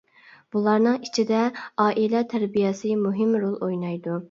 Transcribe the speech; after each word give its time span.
بۇلارنىڭ 0.55 0.97
ئىچىدە 1.07 1.43
ئائىلە 1.85 2.23
تەربىيەسى 2.33 2.97
مۇھىم 3.05 3.39
رول 3.45 3.57
ئوينايدۇ. 3.63 4.19